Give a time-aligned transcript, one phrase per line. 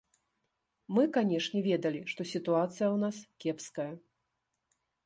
[0.95, 3.91] Мы, канешне, ведалі, што сітуацыя ў нас кепская.